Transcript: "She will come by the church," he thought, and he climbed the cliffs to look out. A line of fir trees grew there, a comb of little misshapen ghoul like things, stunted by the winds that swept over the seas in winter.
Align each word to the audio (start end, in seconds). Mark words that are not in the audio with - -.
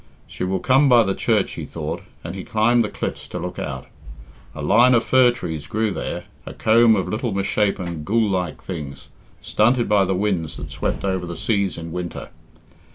"She 0.25 0.43
will 0.43 0.57
come 0.59 0.89
by 0.89 1.03
the 1.03 1.13
church," 1.13 1.51
he 1.51 1.63
thought, 1.67 2.01
and 2.23 2.33
he 2.33 2.43
climbed 2.43 2.83
the 2.83 2.89
cliffs 2.89 3.27
to 3.27 3.37
look 3.37 3.59
out. 3.59 3.85
A 4.55 4.63
line 4.63 4.95
of 4.95 5.03
fir 5.03 5.29
trees 5.29 5.67
grew 5.67 5.91
there, 5.91 6.23
a 6.43 6.55
comb 6.55 6.95
of 6.95 7.07
little 7.07 7.33
misshapen 7.35 8.01
ghoul 8.03 8.27
like 8.27 8.63
things, 8.63 9.09
stunted 9.43 9.87
by 9.87 10.05
the 10.05 10.15
winds 10.15 10.57
that 10.57 10.71
swept 10.71 11.05
over 11.05 11.27
the 11.27 11.37
seas 11.37 11.77
in 11.77 11.91
winter. 11.91 12.29